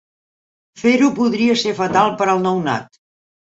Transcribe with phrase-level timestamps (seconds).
[0.83, 3.01] Fer-ho podria ser fatal per al nounat.